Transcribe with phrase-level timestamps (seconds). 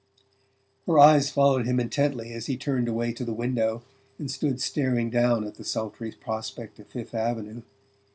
[0.87, 3.83] Her eyes followed him intently as he turned away to the window
[4.17, 7.61] and stood staring down at the sultry prospect of Fifth Avenue.